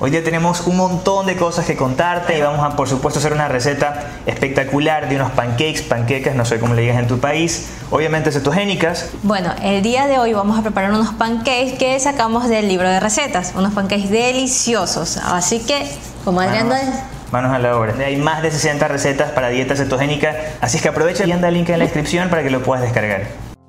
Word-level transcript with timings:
Hoy 0.00 0.12
día 0.12 0.22
tenemos 0.22 0.64
un 0.68 0.76
montón 0.76 1.26
de 1.26 1.34
cosas 1.34 1.66
que 1.66 1.74
contarte 1.74 2.38
y 2.38 2.40
vamos 2.40 2.64
a 2.64 2.76
por 2.76 2.88
supuesto 2.88 3.18
hacer 3.18 3.32
una 3.32 3.48
receta 3.48 4.12
espectacular 4.26 5.08
de 5.08 5.16
unos 5.16 5.32
pancakes, 5.32 5.82
panquecas, 5.82 6.36
no 6.36 6.44
sé 6.44 6.60
cómo 6.60 6.74
le 6.74 6.82
digas 6.82 7.00
en 7.00 7.08
tu 7.08 7.18
país, 7.18 7.68
obviamente 7.90 8.30
cetogénicas. 8.30 9.10
Bueno, 9.24 9.52
el 9.60 9.82
día 9.82 10.06
de 10.06 10.20
hoy 10.20 10.32
vamos 10.34 10.56
a 10.56 10.62
preparar 10.62 10.92
unos 10.92 11.14
pancakes 11.14 11.78
que 11.80 11.98
sacamos 11.98 12.48
del 12.48 12.68
libro 12.68 12.88
de 12.88 13.00
recetas, 13.00 13.54
unos 13.56 13.74
pancakes 13.74 14.08
deliciosos, 14.08 15.16
así 15.16 15.58
que 15.58 15.84
como 16.24 16.42
Adrián 16.42 16.68
Manos, 16.68 16.94
manos 17.32 17.52
a 17.52 17.58
la 17.58 17.76
obra. 17.76 17.94
Hay 17.98 18.18
más 18.18 18.40
de 18.42 18.52
60 18.52 18.86
recetas 18.86 19.32
para 19.32 19.48
dieta 19.48 19.74
cetogénica, 19.74 20.36
así 20.60 20.76
es 20.76 20.82
que 20.84 20.90
aprovecha 20.90 21.26
y 21.26 21.32
anda 21.32 21.48
el 21.48 21.54
link 21.54 21.70
en 21.70 21.80
la 21.80 21.86
descripción 21.86 22.30
para 22.30 22.44
que 22.44 22.50
lo 22.50 22.62
puedas 22.62 22.84
descargar. 22.84 23.22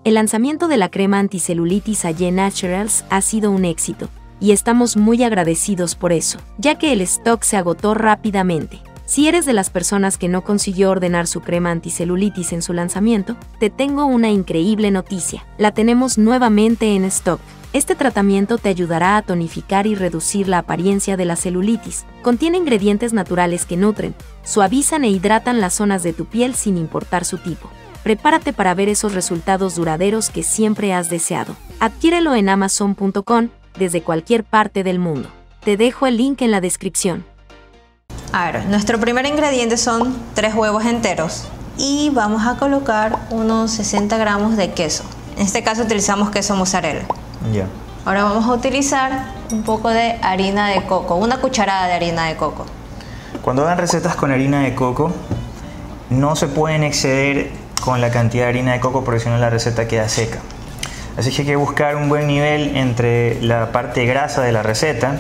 El 0.04 0.14
lanzamiento 0.14 0.68
de 0.68 0.78
la 0.78 0.90
crema 0.90 1.18
anticelulitis 1.18 2.06
Aye 2.06 2.32
Naturals 2.32 3.04
ha 3.10 3.22
sido 3.22 3.50
un 3.50 3.66
éxito 3.66 4.10
y 4.40 4.52
estamos 4.52 4.98
muy 4.98 5.24
agradecidos 5.24 5.96
por 5.96 6.12
eso, 6.12 6.40
ya 6.58 6.78
que 6.78 6.94
el 6.94 7.02
stock 7.02 7.44
se 7.44 7.58
agotó 7.58 7.94
rápidamente. 7.94 8.82
Si 9.06 9.28
eres 9.28 9.48
de 9.48 9.54
las 9.54 9.72
personas 9.72 10.20
que 10.20 10.28
no 10.28 10.44
consiguió 10.44 10.92
ordenar 10.92 11.26
su 11.26 11.42
crema 11.42 11.72
anticelulitis 11.72 12.54
en 12.54 12.62
su 12.62 12.74
lanzamiento, 12.74 13.38
te 13.60 13.72
tengo 13.72 14.06
una 14.06 14.30
increíble 14.30 14.92
noticia. 14.92 15.48
La 15.58 15.72
tenemos 15.72 16.20
nuevamente 16.20 16.96
en 16.96 17.06
stock. 17.06 17.40
Este 17.74 17.96
tratamiento 17.96 18.60
te 18.60 18.70
ayudará 18.70 19.18
a 19.18 19.24
tonificar 19.24 19.88
y 19.88 19.96
reducir 19.96 20.48
la 20.48 20.60
apariencia 20.60 21.18
de 21.18 21.26
la 21.26 21.36
celulitis. 21.36 22.06
Contiene 22.22 22.58
ingredientes 22.58 23.12
naturales 23.12 23.66
que 23.66 23.78
nutren, 23.78 24.14
suavizan 24.44 25.04
e 25.04 25.10
hidratan 25.10 25.60
las 25.60 25.74
zonas 25.74 26.04
de 26.04 26.14
tu 26.14 26.26
piel 26.26 26.54
sin 26.54 26.78
importar 26.78 27.26
su 27.26 27.40
tipo. 27.40 27.70
Prepárate 28.04 28.54
para 28.54 28.76
ver 28.76 28.90
esos 28.90 29.14
resultados 29.14 29.76
duraderos 29.76 30.30
que 30.30 30.44
siempre 30.44 30.94
has 30.94 31.10
deseado. 31.10 31.56
Adquiérelo 31.80 32.36
en 32.36 32.50
amazon.com 32.50 33.50
desde 33.78 34.02
cualquier 34.02 34.44
parte 34.44 34.84
del 34.84 35.00
mundo. 35.00 35.30
Te 35.64 35.78
dejo 35.78 36.08
el 36.08 36.18
link 36.18 36.42
en 36.42 36.52
la 36.52 36.62
descripción. 36.62 37.26
A 38.32 38.52
ver, 38.52 38.66
nuestro 38.66 39.00
primer 39.00 39.26
ingrediente 39.26 39.78
son 39.78 40.16
tres 40.36 40.54
huevos 40.54 40.86
enteros 40.86 41.46
y 41.78 42.12
vamos 42.14 42.46
a 42.46 42.58
colocar 42.58 43.18
unos 43.32 43.72
60 43.72 44.18
gramos 44.18 44.58
de 44.58 44.72
queso. 44.72 45.04
En 45.38 45.46
este 45.46 45.64
caso 45.64 45.84
utilizamos 45.84 46.30
queso 46.30 46.56
mozzarella. 46.56 47.06
Ya. 47.54 47.68
Ahora 48.06 48.24
vamos 48.24 48.46
a 48.46 48.54
utilizar 48.54 49.34
un 49.52 49.64
poco 49.64 49.90
de 49.90 50.20
harina 50.22 50.68
de 50.68 50.84
coco, 50.84 51.16
una 51.16 51.38
cucharada 51.38 51.88
de 51.88 51.94
harina 51.94 52.26
de 52.28 52.36
coco. 52.36 52.66
Cuando 53.42 53.64
hagan 53.64 53.78
recetas 53.78 54.16
con 54.16 54.32
harina 54.32 54.62
de 54.62 54.76
coco, 54.76 55.12
no 56.10 56.36
se 56.36 56.48
pueden 56.48 56.84
exceder 56.84 57.52
con 57.82 58.02
la 58.02 58.12
cantidad 58.12 58.44
de 58.46 58.50
harina 58.50 58.74
de 58.74 58.80
coco 58.80 59.04
porque 59.04 59.20
si 59.20 59.30
no 59.30 59.38
la 59.38 59.50
receta 59.50 59.88
queda 59.88 60.10
seca. 60.10 60.40
Así 61.20 61.32
que 61.32 61.42
hay 61.42 61.48
que 61.48 61.56
buscar 61.58 61.98
un 61.98 62.08
buen 62.08 62.28
nivel 62.28 62.78
entre 62.78 63.42
la 63.42 63.74
parte 63.74 64.06
grasa 64.06 64.42
de 64.42 64.54
la 64.54 64.64
receta 64.64 65.18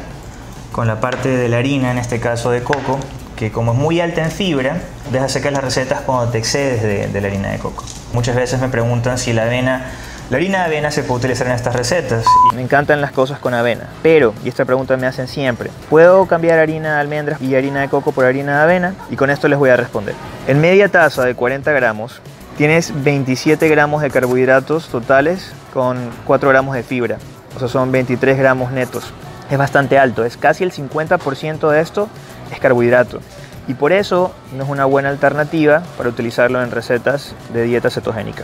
con 0.72 0.88
la 0.88 1.02
parte 1.02 1.28
de 1.28 1.50
la 1.50 1.58
harina, 1.58 1.92
en 1.92 1.98
este 1.98 2.22
caso 2.22 2.52
de 2.52 2.64
coco, 2.64 2.98
que 3.36 3.52
como 3.52 3.74
es 3.74 3.78
muy 3.78 4.00
alta 4.00 4.24
en 4.24 4.32
fibra, 4.32 4.78
deja 5.12 5.28
secar 5.28 5.52
las 5.52 5.62
recetas 5.62 6.00
cuando 6.00 6.32
te 6.32 6.38
excedes 6.38 7.12
de, 7.12 7.20
la 7.20 7.28
harina 7.28 7.50
de 7.50 7.58
coco. 7.58 7.84
Muchas 8.14 8.38
veces 8.38 8.62
me 8.62 8.70
preguntan 8.70 9.18
si 9.18 9.34
la 9.34 9.44
avena, 9.44 9.88
la 10.30 10.38
harina 10.38 10.60
de 10.60 10.66
avena 10.68 10.90
se 10.90 11.04
puede 11.04 11.20
utilizar 11.20 11.48
en 11.48 11.54
estas 11.54 11.76
recetas. 11.76 12.24
Me 12.56 12.62
encantan 12.62 13.02
las 13.02 13.12
cosas 13.12 13.40
con 13.40 13.54
avena, 13.54 13.90
pero, 14.02 14.34
y 14.42 14.48
esta 14.48 14.64
pregunta 14.64 14.96
me 14.96 15.06
hacen 15.06 15.28
siempre, 15.28 15.70
¿puedo 15.90 16.26
cambiar 16.28 16.60
harina 16.60 16.94
de 16.94 17.02
almendras 17.02 17.42
y 17.42 17.54
harina 17.56 17.82
de 17.82 17.90
coco 17.90 18.14
por 18.14 18.24
harina 18.24 18.56
de 18.56 18.64
avena? 18.64 18.96
Y 19.10 19.18
con 19.18 19.30
esto 19.30 19.50
les 19.50 19.60
voy 19.60 19.70
a 19.70 19.76
responder. 19.76 20.16
En 20.48 20.62
media 20.62 20.88
taza 20.88 21.26
de 21.26 21.36
40 21.36 21.70
gramos, 21.74 22.22
tienes 22.60 22.92
27 23.06 23.70
gramos 23.70 24.02
de 24.02 24.10
carbohidratos 24.10 24.90
totales 24.90 25.54
con 25.74 26.10
4 26.26 26.50
gramos 26.50 26.76
de 26.76 26.84
fibra. 26.84 27.18
O 27.56 27.60
sea, 27.60 27.70
son 27.70 27.90
23 27.90 28.38
gramos 28.38 28.74
netos. 28.74 29.14
Es 29.50 29.58
bastante 29.58 29.98
alto, 29.98 30.26
es 30.26 30.36
casi 30.36 30.66
el 30.66 30.74
50% 30.74 31.70
de 31.70 31.80
esto 31.80 32.10
es 32.52 32.60
carbohidrato. 32.60 33.22
Y 33.70 33.76
por 33.76 33.94
eso 33.94 34.34
no 34.58 34.66
es 34.66 34.70
una 34.70 34.84
buena 34.84 35.08
alternativa 35.08 35.84
para 35.96 36.10
utilizarlo 36.10 36.62
en 36.62 36.70
recetas 36.72 37.34
de 37.54 37.64
dieta 37.64 37.90
cetogénica. 37.90 38.44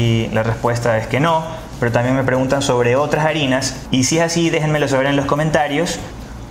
Y 0.00 0.28
la 0.28 0.42
respuesta 0.42 0.96
es 0.96 1.06
que 1.06 1.20
no, 1.20 1.44
pero 1.78 1.92
también 1.92 2.16
me 2.16 2.24
preguntan 2.24 2.62
sobre 2.62 2.96
otras 2.96 3.26
harinas. 3.26 3.76
Y 3.90 4.04
si 4.04 4.16
es 4.16 4.24
así, 4.24 4.48
déjenmelo 4.48 4.88
saber 4.88 5.08
en 5.08 5.16
los 5.16 5.26
comentarios. 5.26 5.98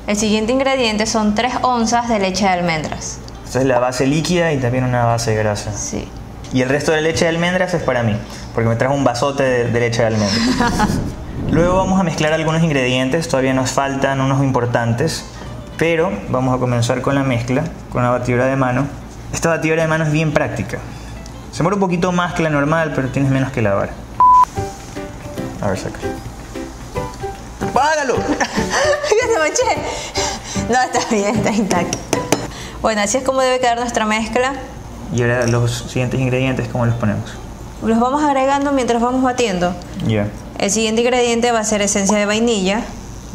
El 0.05 0.17
siguiente 0.17 0.51
ingrediente 0.51 1.07
son 1.07 1.33
3 1.33 1.51
onzas 1.63 2.09
de 2.09 2.19
leche 2.19 2.43
de 2.43 2.51
almendras. 2.51 3.17
Esta 3.43 3.59
es 3.61 3.65
la 3.65 3.79
base 3.79 4.05
líquida 4.05 4.53
y 4.53 4.59
también 4.59 4.83
una 4.83 5.05
base 5.05 5.33
grasa. 5.33 5.71
Sí. 5.75 6.07
Y 6.53 6.61
el 6.61 6.69
resto 6.69 6.91
de 6.91 7.01
leche 7.01 7.25
de 7.25 7.29
almendras 7.29 7.73
es 7.73 7.81
para 7.81 8.03
mí, 8.03 8.17
porque 8.53 8.69
me 8.69 8.75
trajo 8.75 8.93
un 8.93 9.03
vasote 9.03 9.43
de, 9.43 9.79
leche 9.79 10.01
de 10.01 10.07
almendras. 10.07 10.89
Luego 11.51 11.77
vamos 11.77 11.99
a 11.99 12.03
mezclar 12.03 12.33
algunos 12.33 12.61
ingredientes, 12.61 13.27
todavía 13.29 13.53
nos 13.53 13.71
faltan 13.71 14.19
unos 14.19 14.43
importantes, 14.43 15.25
pero 15.77 16.11
vamos 16.29 16.55
a 16.55 16.59
comenzar 16.59 17.01
con 17.01 17.15
la 17.15 17.23
mezcla, 17.23 17.63
con 17.89 18.03
la 18.03 18.09
batidora 18.09 18.45
de 18.45 18.55
mano. 18.57 18.85
Esta 19.33 19.49
batidora 19.49 19.83
de 19.83 19.87
mano 19.87 20.03
es 20.03 20.11
bien 20.11 20.33
práctica. 20.33 20.79
Se 21.53 21.63
muere 21.63 21.75
un 21.75 21.81
poquito 21.81 22.11
más 22.11 22.33
que 22.33 22.43
la 22.43 22.49
normal, 22.49 22.91
pero 22.95 23.07
tienes 23.09 23.31
menos 23.31 23.51
que 23.51 23.61
lavar. 23.61 23.89
A 25.61 25.67
ver, 25.69 25.77
saca. 25.77 25.99
¡Págalo! 27.73 28.15
¿Qué 29.09 29.27
te 29.27 29.39
manché? 29.39 30.69
No, 30.69 30.81
está 30.81 30.99
bien, 31.09 31.35
está 31.35 31.51
intacto. 31.51 31.97
Bueno, 32.81 33.01
así 33.01 33.17
es 33.17 33.23
como 33.23 33.41
debe 33.41 33.59
quedar 33.59 33.77
nuestra 33.77 34.05
mezcla. 34.05 34.53
Y 35.13 35.21
ahora 35.21 35.47
los 35.47 35.85
siguientes 35.89 36.19
ingredientes, 36.19 36.67
¿cómo 36.69 36.85
los 36.85 36.95
ponemos? 36.95 37.31
Los 37.83 37.99
vamos 37.99 38.23
agregando 38.23 38.71
mientras 38.71 39.01
vamos 39.01 39.23
batiendo. 39.23 39.73
Ya. 40.07 40.27
El 40.59 40.71
siguiente 40.71 41.01
ingrediente 41.01 41.51
va 41.51 41.59
a 41.59 41.63
ser 41.63 41.81
esencia 41.81 42.17
de 42.17 42.25
vainilla. 42.25 42.83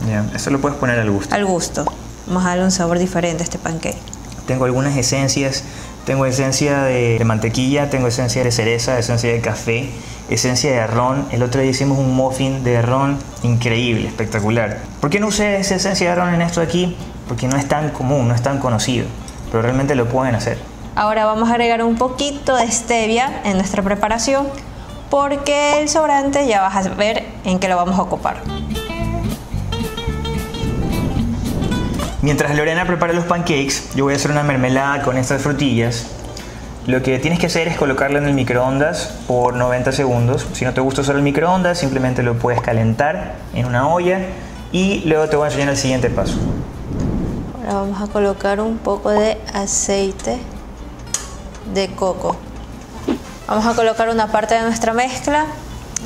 Ya, 0.09 0.25
eso 0.35 0.51
lo 0.51 0.61
puedes 0.61 0.79
poner 0.79 0.99
al 0.99 1.11
gusto. 1.11 1.35
Al 1.35 1.45
gusto. 1.45 1.85
Vamos 2.27 2.45
a 2.45 2.51
darle 2.51 2.65
un 2.65 2.71
sabor 2.71 2.99
diferente 2.99 3.43
a 3.43 3.45
este 3.45 3.59
pancake. 3.59 3.99
Tengo 4.47 4.65
algunas 4.65 4.97
esencias. 4.97 5.65
Tengo 6.07 6.25
esencia 6.25 6.85
de, 6.85 7.21
mantequilla, 7.25 7.91
tengo 7.91 8.07
esencia 8.07 8.45
de 8.45 8.53
cereza, 8.53 8.97
esencia 8.97 9.33
de 9.33 9.41
café, 9.41 9.91
esencia 10.31 10.71
de 10.71 10.87
ron. 10.87 11.27
El 11.33 11.43
otro 11.43 11.61
día 11.61 11.73
hicimos 11.73 11.99
un 11.99 12.15
muffin 12.15 12.63
de 12.63 12.81
ron 12.81 13.19
increíble, 13.43 14.07
espectacular. 14.07 14.79
¿Por 15.01 15.11
qué 15.11 15.19
no 15.19 15.27
usé 15.27 15.57
esa 15.57 15.75
esencia 15.75 16.11
de 16.11 16.15
ron 16.15 16.33
en 16.33 16.43
esto 16.43 16.61
aquí? 16.61 16.97
Porque 17.27 17.49
no 17.49 17.57
es 17.57 17.67
tan 17.67 17.91
común, 17.91 18.29
no 18.29 18.37
es 18.37 18.43
tan 18.43 18.61
conocido. 18.61 19.07
Pero 19.51 19.63
realmente 19.63 19.97
lo 19.97 20.09
pueden 20.09 20.37
hacer. 20.37 20.59
Ahora 20.97 21.27
vamos 21.27 21.51
a 21.51 21.53
agregar 21.53 21.85
un 21.85 21.97
poquito 21.97 22.57
de 22.57 22.71
stevia 22.73 23.43
en 23.45 23.59
nuestra 23.59 23.83
preparación 23.83 24.47
porque 25.11 25.83
el 25.83 25.91
sobrante 25.91 26.47
ya 26.47 26.63
vas 26.63 26.87
a 26.87 26.89
ver 26.89 27.23
en 27.45 27.59
qué 27.59 27.69
lo 27.69 27.77
vamos 27.77 27.99
a 27.99 28.03
ocupar. 28.03 28.39
Mientras 32.23 32.57
Lorena 32.57 32.87
prepara 32.87 33.13
los 33.13 33.27
pancakes, 33.27 33.95
yo 33.95 34.05
voy 34.05 34.15
a 34.15 34.17
hacer 34.17 34.31
una 34.31 34.43
mermelada 34.43 35.03
con 35.03 35.19
estas 35.19 35.43
frutillas. 35.43 36.07
Lo 36.87 37.03
que 37.03 37.19
tienes 37.19 37.39
que 37.39 37.47
hacer 37.47 37.69
es 37.69 37.77
colocarla 37.77 38.19
en 38.19 38.25
el 38.25 38.33
microondas 38.33 39.19
por 39.27 39.55
90 39.55 39.93
segundos. 39.93 40.47
Si 40.55 40.65
no 40.65 40.73
te 40.73 40.81
gusta 40.81 41.03
usar 41.03 41.17
el 41.17 41.23
microondas, 41.23 41.77
simplemente 41.77 42.23
lo 42.23 42.39
puedes 42.39 42.63
calentar 42.63 43.35
en 43.53 43.67
una 43.67 43.87
olla 43.87 44.21
y 44.73 45.03
luego 45.05 45.29
te 45.29 45.37
voy 45.37 45.45
a 45.45 45.49
enseñar 45.49 45.69
el 45.69 45.77
siguiente 45.77 46.09
paso. 46.09 46.39
Ahora 47.59 47.81
vamos 47.81 48.01
a 48.01 48.11
colocar 48.11 48.63
un 48.63 48.79
poco 48.79 49.11
de 49.11 49.37
aceite 49.53 50.39
de 51.73 51.89
coco. 51.95 52.37
Vamos 53.47 53.67
a 53.67 53.75
colocar 53.75 54.09
una 54.09 54.33
parte 54.33 54.55
de 54.55 54.63
nuestra 54.63 54.93
mezcla 54.93 55.47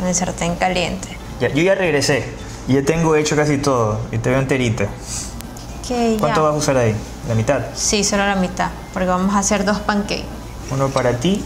en 0.01 0.07
el 0.07 0.15
sartén 0.15 0.57
caliente. 0.57 1.09
Ya, 1.41 1.49
yo 1.49 1.63
ya 1.63 1.75
regresé. 1.75 2.25
Ya 2.69 2.85
tengo 2.85 3.17
hecho 3.17 3.35
casi 3.35 3.59
todo 3.59 3.99
y 4.13 4.19
te 4.19 4.31
veo 4.31 4.39
enterita. 4.39 4.87
¿Cuánto 6.21 6.45
vas 6.45 6.55
a 6.55 6.57
usar 6.57 6.77
ahí? 6.77 6.95
¿La 7.29 7.35
mitad? 7.35 7.61
Sí, 7.75 8.05
solo 8.05 8.25
la 8.25 8.37
mitad, 8.37 8.69
porque 8.93 9.09
vamos 9.09 9.35
a 9.35 9.39
hacer 9.39 9.65
dos 9.65 9.79
pancakes. 9.81 10.25
Uno 10.71 10.89
para 10.89 11.15
ti 11.15 11.45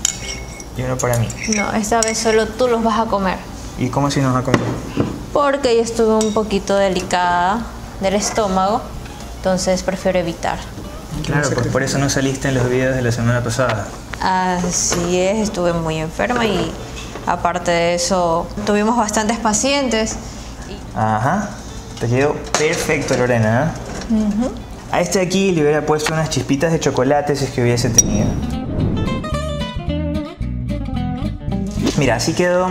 y 0.76 0.82
uno 0.82 0.98
para 0.98 1.16
mí. 1.16 1.28
No, 1.56 1.72
esta 1.72 2.02
vez 2.02 2.18
solo 2.18 2.46
tú 2.46 2.68
los 2.68 2.82
vas 2.82 2.98
a 2.98 3.06
comer. 3.06 3.38
¿Y 3.78 3.88
cómo 3.88 4.10
si 4.10 4.20
nos 4.20 4.34
vas 4.34 4.42
a 4.42 4.44
comer? 4.44 4.60
Porque 5.32 5.76
yo 5.76 5.82
estuve 5.82 6.26
un 6.26 6.34
poquito 6.34 6.76
delicada 6.76 7.64
del 8.00 8.14
estómago, 8.14 8.82
entonces 9.36 9.82
prefiero 9.82 10.18
evitar. 10.18 10.58
Claro, 11.24 11.50
pues 11.54 11.66
por 11.68 11.82
eso 11.82 11.98
no 11.98 12.10
saliste 12.10 12.48
en 12.48 12.54
los 12.54 12.68
videos 12.68 12.96
de 12.96 13.02
la 13.02 13.12
semana 13.12 13.42
pasada. 13.42 13.86
Así 14.20 15.20
es, 15.20 15.38
estuve 15.38 15.72
muy 15.72 15.98
enferma 15.98 16.44
y 16.46 16.72
aparte 17.26 17.70
de 17.70 17.94
eso 17.94 18.46
tuvimos 18.66 18.96
bastantes 18.96 19.38
pacientes. 19.38 20.16
Ajá, 20.94 21.50
te 22.00 22.08
quedó 22.08 22.34
perfecto 22.58 23.16
Lorena. 23.16 23.74
¿eh? 24.12 24.48
A 24.92 25.00
este 25.00 25.20
aquí 25.20 25.52
le 25.52 25.62
hubiera 25.62 25.84
puesto 25.84 26.12
unas 26.12 26.30
chispitas 26.30 26.72
de 26.72 26.80
chocolate 26.80 27.34
si 27.36 27.44
es 27.44 27.50
que 27.50 27.62
hubiese 27.62 27.90
tenido. 27.90 28.26
Mira, 31.96 32.16
así 32.16 32.32
quedó 32.32 32.68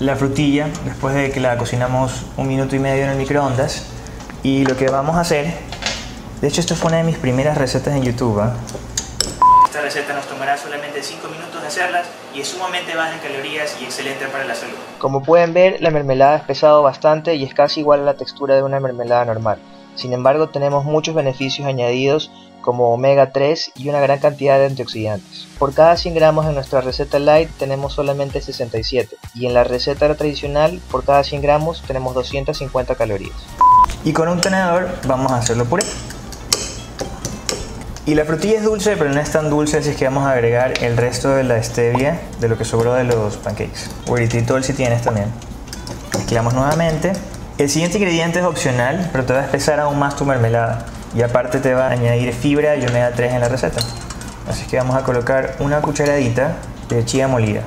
la 0.00 0.16
frutilla 0.16 0.68
después 0.84 1.14
de 1.14 1.30
que 1.30 1.40
la 1.40 1.56
cocinamos 1.58 2.24
un 2.36 2.48
minuto 2.48 2.76
y 2.76 2.78
medio 2.78 3.04
en 3.04 3.10
el 3.10 3.16
microondas. 3.16 3.84
Y 4.42 4.64
lo 4.64 4.76
que 4.76 4.88
vamos 4.88 5.16
a 5.16 5.20
hacer, 5.20 5.54
de 6.40 6.48
hecho 6.48 6.60
esto 6.60 6.74
fue 6.74 6.88
una 6.88 6.98
de 6.98 7.04
mis 7.04 7.18
primeras 7.18 7.58
recetas 7.58 7.94
en 7.94 8.02
YouTube. 8.02 8.40
¿eh? 8.40 8.50
Esta 9.64 9.80
receta 9.80 10.14
nos 10.14 10.26
tomará 10.26 10.56
solamente 10.56 11.02
5 11.02 11.28
minutos 11.28 11.60
de 11.60 11.68
hacerlas 11.68 12.06
y 12.34 12.40
es 12.40 12.48
sumamente 12.48 12.94
baja 12.94 13.14
en 13.14 13.20
calorías 13.20 13.76
y 13.80 13.84
excelente 13.84 14.26
para 14.26 14.44
la 14.44 14.54
salud. 14.54 14.74
Como 14.98 15.22
pueden 15.22 15.52
ver, 15.52 15.80
la 15.80 15.90
mermelada 15.90 16.36
es 16.36 16.44
pesado 16.44 16.82
bastante 16.82 17.34
y 17.34 17.44
es 17.44 17.54
casi 17.54 17.80
igual 17.80 18.00
a 18.00 18.04
la 18.04 18.14
textura 18.14 18.54
de 18.54 18.62
una 18.62 18.80
mermelada 18.80 19.24
normal. 19.24 19.58
Sin 19.94 20.12
embargo, 20.12 20.48
tenemos 20.48 20.84
muchos 20.84 21.14
beneficios 21.14 21.66
añadidos 21.66 22.30
como 22.60 22.92
omega 22.92 23.32
3 23.32 23.72
y 23.76 23.88
una 23.88 24.00
gran 24.00 24.18
cantidad 24.18 24.58
de 24.58 24.66
antioxidantes. 24.66 25.46
Por 25.58 25.74
cada 25.74 25.96
100 25.96 26.14
gramos 26.14 26.46
en 26.46 26.54
nuestra 26.54 26.80
receta 26.80 27.18
light 27.18 27.50
tenemos 27.58 27.94
solamente 27.94 28.40
67 28.40 29.16
y 29.34 29.46
en 29.46 29.54
la 29.54 29.64
receta 29.64 30.14
tradicional 30.14 30.80
por 30.90 31.04
cada 31.04 31.24
100 31.24 31.42
gramos 31.42 31.82
tenemos 31.82 32.14
250 32.14 32.94
calorías. 32.94 33.36
Y 34.04 34.12
con 34.12 34.28
un 34.28 34.40
tenedor 34.40 34.88
vamos 35.06 35.32
a 35.32 35.38
hacerlo 35.38 35.64
puré. 35.64 35.84
Y 38.08 38.14
la 38.14 38.24
frutilla 38.24 38.56
es 38.56 38.64
dulce, 38.64 38.96
pero 38.96 39.12
no 39.12 39.20
es 39.20 39.30
tan 39.30 39.50
dulce, 39.50 39.76
así 39.76 39.90
es 39.90 39.96
que 39.98 40.06
vamos 40.06 40.24
a 40.24 40.32
agregar 40.32 40.82
el 40.82 40.96
resto 40.96 41.28
de 41.28 41.44
la 41.44 41.62
stevia 41.62 42.18
de 42.40 42.48
lo 42.48 42.56
que 42.56 42.64
sobró 42.64 42.94
de 42.94 43.04
los 43.04 43.36
pancakes. 43.36 43.90
O 44.06 44.16
eritritol 44.16 44.64
si 44.64 44.72
tienes 44.72 45.02
también. 45.02 45.26
Mezclamos 46.16 46.54
nuevamente. 46.54 47.12
El 47.58 47.68
siguiente 47.68 47.98
ingrediente 47.98 48.38
es 48.38 48.46
opcional, 48.46 49.10
pero 49.12 49.26
te 49.26 49.34
va 49.34 49.40
a 49.40 49.42
espesar 49.42 49.78
aún 49.78 49.98
más 49.98 50.16
tu 50.16 50.24
mermelada. 50.24 50.86
Y 51.14 51.20
aparte 51.20 51.58
te 51.58 51.74
va 51.74 51.88
a 51.88 51.90
añadir 51.90 52.32
fibra 52.32 52.76
y 52.76 52.86
omega 52.86 53.12
3 53.14 53.34
en 53.34 53.40
la 53.40 53.48
receta. 53.50 53.80
Así 54.48 54.66
que 54.66 54.78
vamos 54.78 54.96
a 54.96 55.04
colocar 55.04 55.56
una 55.58 55.82
cucharadita 55.82 56.56
de 56.88 57.04
chía 57.04 57.28
molida. 57.28 57.60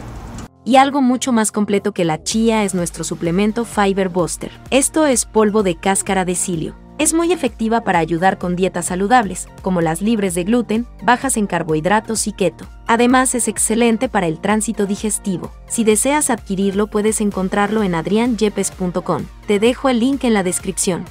Y 0.65 0.77
algo 0.77 1.03
mucho 1.03 1.31
más 1.31 1.51
completo 1.51 1.91
que 1.91 2.03
la 2.03 2.23
chía 2.23 2.63
es 2.63 2.73
nuestro 2.73 3.03
suplemento 3.03 3.63
Fiber 3.63 4.09
Buster. 4.09 4.49
Esto 4.71 5.05
es 5.05 5.25
polvo 5.25 5.61
de 5.61 5.75
cáscara 5.75 6.25
de 6.25 6.33
cilio 6.33 6.81
es 7.01 7.15
muy 7.15 7.33
efectiva 7.33 7.81
para 7.81 7.97
ayudar 7.97 8.37
con 8.37 8.55
dietas 8.55 8.85
saludables, 8.85 9.47
como 9.63 9.81
las 9.81 10.03
libres 10.03 10.35
de 10.35 10.43
gluten, 10.43 10.85
bajas 11.01 11.35
en 11.35 11.47
carbohidratos 11.47 12.27
y 12.27 12.31
keto. 12.31 12.67
Además 12.85 13.33
es 13.33 13.47
excelente 13.47 14.07
para 14.07 14.27
el 14.27 14.39
tránsito 14.39 14.85
digestivo. 14.85 15.51
Si 15.67 15.83
deseas 15.83 16.29
adquirirlo 16.29 16.85
puedes 16.85 17.19
encontrarlo 17.19 17.81
en 17.81 17.95
adrianyepes.com. 17.95 19.23
Te 19.47 19.57
dejo 19.57 19.89
el 19.89 19.99
link 19.99 20.25
en 20.25 20.35
la 20.35 20.43
descripción. 20.43 21.05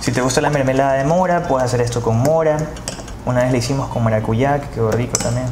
Si 0.00 0.10
te 0.10 0.20
gusta 0.20 0.40
la 0.40 0.50
mermelada 0.50 0.94
de 0.94 1.04
mora, 1.04 1.46
puedes 1.46 1.66
hacer 1.66 1.80
esto 1.80 2.02
con 2.02 2.18
mora. 2.18 2.56
Una 3.26 3.44
vez 3.44 3.52
le 3.52 3.58
hicimos 3.58 3.86
con 3.90 4.02
maracuyá, 4.02 4.60
que 4.60 4.70
quedó 4.70 4.90
rico 4.90 5.16
también. 5.18 5.46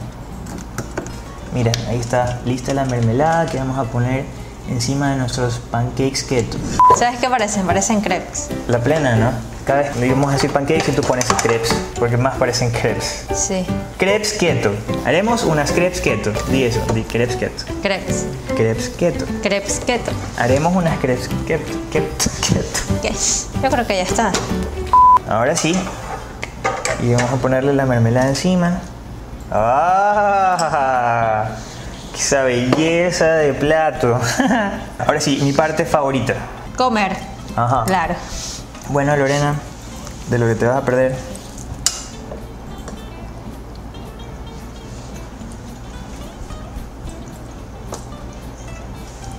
Mira, 1.54 1.70
ahí 1.88 2.00
está 2.00 2.40
lista 2.44 2.74
la 2.74 2.86
mermelada 2.86 3.46
que 3.46 3.58
vamos 3.58 3.78
a 3.78 3.84
poner 3.84 4.24
encima 4.68 5.10
de 5.10 5.16
nuestros 5.16 5.58
pancakes 5.70 6.24
keto. 6.24 6.58
¿Sabes 6.98 7.20
qué 7.20 7.28
parecen? 7.28 7.66
Parecen 7.66 8.00
crepes. 8.00 8.48
La 8.68 8.78
plena, 8.78 9.16
¿no? 9.16 9.30
Cada 9.66 9.82
vez 9.82 9.96
le 9.96 10.08
íbamos 10.08 10.30
a 10.30 10.32
decir 10.32 10.50
pancakes 10.50 10.88
y 10.88 10.92
tú 10.92 11.02
pones 11.02 11.24
crepes, 11.40 11.72
porque 11.98 12.16
más 12.16 12.36
parecen 12.36 12.70
crepes. 12.72 13.26
Sí. 13.32 13.64
Crepes 13.96 14.32
keto. 14.32 14.72
Haremos 15.04 15.44
unas 15.44 15.70
crepes 15.70 16.00
keto. 16.00 16.32
Di 16.50 16.64
eso, 16.64 16.80
di 16.92 17.04
crepes 17.04 17.36
keto. 17.36 17.64
Crepes. 17.80 18.26
Crepes 18.56 18.88
keto. 18.88 19.24
Crepes 19.40 19.80
keto. 19.86 20.10
Haremos 20.36 20.74
unas 20.74 20.98
crepes 20.98 21.28
keto. 21.46 21.72
keto, 21.92 22.30
keto. 22.40 22.80
Yo 23.62 23.70
creo 23.70 23.86
que 23.86 23.96
ya 23.96 24.02
está. 24.02 24.32
Ahora 25.28 25.54
sí. 25.54 25.76
Y 27.00 27.14
vamos 27.14 27.32
a 27.32 27.36
ponerle 27.36 27.72
la 27.72 27.86
mermelada 27.86 28.28
encima. 28.28 28.80
¡Ah! 29.52 31.48
Esa 32.22 32.44
belleza 32.44 33.32
de 33.34 33.52
plato. 33.52 34.16
Ahora 35.04 35.20
sí, 35.20 35.40
mi 35.42 35.52
parte 35.52 35.84
favorita. 35.84 36.34
Comer. 36.76 37.16
Ajá. 37.56 37.82
Claro. 37.84 38.14
Bueno, 38.90 39.16
Lorena, 39.16 39.56
de 40.30 40.38
lo 40.38 40.46
que 40.46 40.54
te 40.54 40.64
vas 40.64 40.76
a 40.76 40.84
perder. 40.84 41.16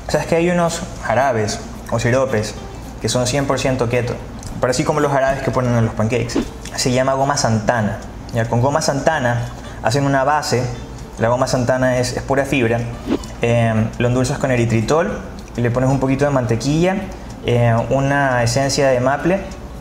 ¿Sabes 0.09 0.27
que 0.27 0.35
hay 0.35 0.49
unos 0.49 0.81
jarabes 1.05 1.61
o 1.89 1.99
siropes 1.99 2.53
que 3.01 3.07
son 3.07 3.25
100% 3.25 3.87
keto? 3.87 4.13
Pero 4.59 4.71
así 4.71 4.83
como 4.83 4.99
los 4.99 5.09
jarabes 5.09 5.41
que 5.41 5.51
ponen 5.51 5.73
en 5.77 5.85
los 5.85 5.93
pancakes. 5.93 6.33
Se 6.75 6.91
llama 6.91 7.13
goma 7.13 7.37
santana. 7.37 7.99
Con 8.49 8.59
goma 8.59 8.81
santana 8.81 9.45
hacen 9.83 10.05
una 10.05 10.25
base 10.25 10.65
la 11.19 11.29
goma 11.29 11.47
santana 11.47 11.97
es, 11.97 12.13
pura 12.27 12.45
fibra. 12.45 12.79
Eh, 13.41 13.87
lo 13.97 14.07
endulzas 14.07 14.37
con 14.37 14.51
eritritol 14.51 15.19
y 15.57 15.61
le 15.61 15.71
pones 15.71 15.89
un 15.89 15.99
poquito 15.99 16.25
de 16.25 16.31
mantequilla, 16.31 16.95
eh, 17.45 17.75
una 17.89 18.41
esencia 18.43 18.89
de 18.89 18.99
maple 18.99 19.39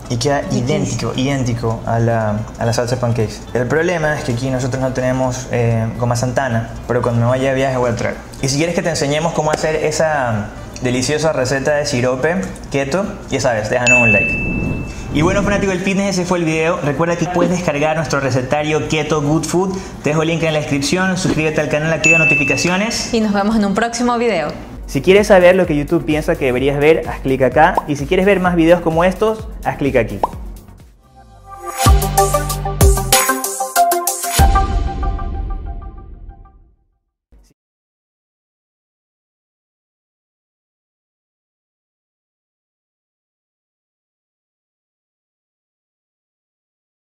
y 0.08 0.16
queda 0.16 0.42
idéntico, 0.50 1.12
idéntico 1.16 1.80
a 1.86 1.98
la, 1.98 2.36
a 2.58 2.66
la, 2.66 2.72
salsa 2.72 2.96
de 2.96 3.00
pancakes. 3.00 3.40
El 3.54 3.66
problema 3.66 4.14
es 4.18 4.24
que 4.24 4.32
aquí 4.32 4.50
nosotros 4.50 4.82
no 4.82 4.92
tenemos 4.92 5.48
eh, 5.52 5.86
goma 5.98 6.16
santana, 6.16 6.70
pero 6.86 7.00
cuando 7.00 7.22
me 7.22 7.26
vaya 7.28 7.50
de 7.50 7.54
viaje 7.54 7.76
voy 7.76 7.90
a 7.90 7.96
traer. 7.96 8.16
Y 8.42 8.48
si 8.48 8.56
quieres 8.56 8.74
que 8.74 8.82
te 8.82 8.90
enseñemos 8.90 9.32
cómo 9.32 9.52
hacer 9.52 9.76
esa 9.76 10.48
deliciosa 10.82 11.32
receta 11.32 11.76
de 11.76 11.86
sirope 11.86 12.42
keto, 12.70 13.06
ya 13.30 13.40
sabes, 13.40 13.70
déjanos 13.70 14.02
un 14.02 14.12
like. 14.12 14.41
Y 15.14 15.20
bueno, 15.20 15.42
fanático 15.42 15.72
del 15.72 15.80
fitness, 15.80 16.16
ese 16.16 16.24
fue 16.24 16.38
el 16.38 16.46
video. 16.46 16.78
Recuerda 16.80 17.16
que 17.16 17.26
puedes 17.26 17.52
descargar 17.52 17.96
nuestro 17.96 18.20
recetario 18.20 18.88
Keto 18.88 19.20
Good 19.20 19.44
Food. 19.44 19.78
Te 20.02 20.10
dejo 20.10 20.22
el 20.22 20.28
link 20.28 20.42
en 20.42 20.54
la 20.54 20.60
descripción. 20.60 21.18
Suscríbete 21.18 21.60
al 21.60 21.68
canal, 21.68 21.92
activa 21.92 22.16
notificaciones. 22.16 23.12
Y 23.12 23.20
nos 23.20 23.34
vemos 23.34 23.56
en 23.56 23.66
un 23.66 23.74
próximo 23.74 24.16
video. 24.16 24.48
Si 24.86 25.02
quieres 25.02 25.26
saber 25.26 25.54
lo 25.54 25.66
que 25.66 25.76
YouTube 25.76 26.06
piensa 26.06 26.36
que 26.36 26.46
deberías 26.46 26.78
ver, 26.78 27.06
haz 27.06 27.20
clic 27.20 27.42
acá. 27.42 27.74
Y 27.88 27.96
si 27.96 28.06
quieres 28.06 28.24
ver 28.24 28.40
más 28.40 28.56
videos 28.56 28.80
como 28.80 29.04
estos, 29.04 29.48
haz 29.64 29.76
clic 29.76 29.96
aquí. 29.96 30.18